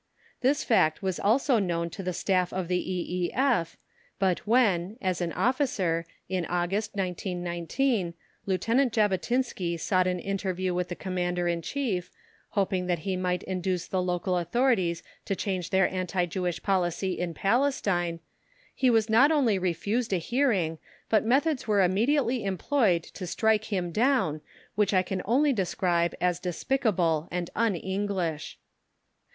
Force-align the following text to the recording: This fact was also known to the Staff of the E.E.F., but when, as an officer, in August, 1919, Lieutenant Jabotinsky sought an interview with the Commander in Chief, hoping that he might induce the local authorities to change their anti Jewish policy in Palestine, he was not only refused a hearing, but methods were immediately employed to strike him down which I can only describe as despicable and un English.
This 0.41 0.63
fact 0.63 1.03
was 1.03 1.19
also 1.19 1.59
known 1.59 1.91
to 1.91 2.01
the 2.01 2.11
Staff 2.11 2.51
of 2.51 2.67
the 2.69 2.79
E.E.F., 2.91 3.77
but 4.17 4.47
when, 4.47 4.97
as 4.99 5.21
an 5.21 5.31
officer, 5.33 6.07
in 6.27 6.43
August, 6.47 6.95
1919, 6.95 8.15
Lieutenant 8.47 8.93
Jabotinsky 8.93 9.77
sought 9.79 10.07
an 10.07 10.17
interview 10.17 10.73
with 10.73 10.89
the 10.89 10.95
Commander 10.95 11.47
in 11.47 11.61
Chief, 11.61 12.09
hoping 12.49 12.87
that 12.87 13.05
he 13.05 13.15
might 13.15 13.43
induce 13.43 13.85
the 13.85 14.01
local 14.01 14.37
authorities 14.39 15.03
to 15.25 15.35
change 15.35 15.69
their 15.69 15.87
anti 15.93 16.25
Jewish 16.25 16.63
policy 16.63 17.19
in 17.19 17.35
Palestine, 17.35 18.21
he 18.73 18.89
was 18.89 19.07
not 19.07 19.31
only 19.31 19.59
refused 19.59 20.13
a 20.13 20.17
hearing, 20.17 20.79
but 21.09 21.23
methods 21.23 21.67
were 21.67 21.83
immediately 21.83 22.43
employed 22.43 23.03
to 23.03 23.27
strike 23.27 23.65
him 23.65 23.91
down 23.91 24.41
which 24.73 24.95
I 24.95 25.03
can 25.03 25.21
only 25.25 25.53
describe 25.53 26.15
as 26.19 26.39
despicable 26.39 27.27
and 27.29 27.51
un 27.55 27.75
English. 27.75 28.57